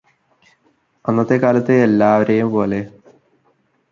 [1.05, 2.81] അന്നത്തെക്കാലത്ത് എല്ലാവരെയും പോലെ